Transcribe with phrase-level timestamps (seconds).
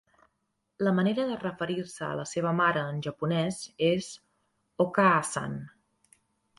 [0.87, 3.63] La manera de referir-se a la seva mare, en japonès,
[3.93, 4.11] és
[4.89, 5.65] "okaa-san".